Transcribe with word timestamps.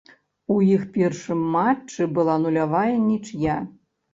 У 0.55 0.55
іх 0.75 0.85
першым 0.95 1.43
матчы 1.57 2.09
была 2.17 2.39
нулявая 2.47 2.91
нічыя. 3.07 3.61